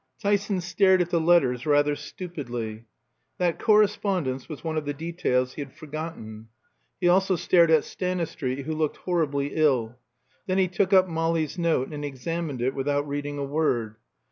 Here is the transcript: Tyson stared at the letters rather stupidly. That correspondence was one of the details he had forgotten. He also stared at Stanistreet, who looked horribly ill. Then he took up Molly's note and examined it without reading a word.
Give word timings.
Tyson 0.19 0.59
stared 0.61 0.99
at 0.99 1.11
the 1.11 1.21
letters 1.21 1.67
rather 1.67 1.95
stupidly. 1.95 2.85
That 3.37 3.59
correspondence 3.59 4.49
was 4.49 4.63
one 4.63 4.75
of 4.75 4.85
the 4.85 4.95
details 4.95 5.53
he 5.53 5.61
had 5.61 5.75
forgotten. 5.75 6.47
He 6.99 7.07
also 7.07 7.35
stared 7.35 7.69
at 7.69 7.83
Stanistreet, 7.83 8.65
who 8.65 8.73
looked 8.73 8.97
horribly 8.97 9.53
ill. 9.53 9.99
Then 10.47 10.57
he 10.57 10.67
took 10.67 10.91
up 10.91 11.07
Molly's 11.07 11.59
note 11.59 11.93
and 11.93 12.03
examined 12.03 12.63
it 12.63 12.73
without 12.73 13.07
reading 13.07 13.37
a 13.37 13.43
word. 13.45 13.97